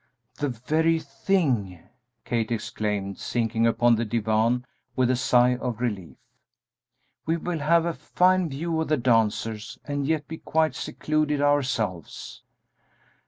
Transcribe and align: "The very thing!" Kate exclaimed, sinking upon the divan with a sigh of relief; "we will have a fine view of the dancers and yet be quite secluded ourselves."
"The 0.39 0.49
very 0.49 0.97
thing!" 0.99 1.79
Kate 2.25 2.51
exclaimed, 2.51 3.19
sinking 3.19 3.67
upon 3.67 3.93
the 3.93 4.03
divan 4.03 4.65
with 4.95 5.11
a 5.11 5.15
sigh 5.15 5.57
of 5.57 5.79
relief; 5.79 6.17
"we 7.27 7.37
will 7.37 7.59
have 7.59 7.85
a 7.85 7.93
fine 7.93 8.49
view 8.49 8.81
of 8.81 8.87
the 8.87 8.97
dancers 8.97 9.77
and 9.85 10.07
yet 10.07 10.27
be 10.27 10.39
quite 10.39 10.73
secluded 10.73 11.39
ourselves." 11.39 12.41